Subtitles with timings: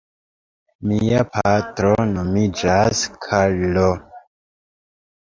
[0.91, 3.85] Mia patro nomiĝas Karlo.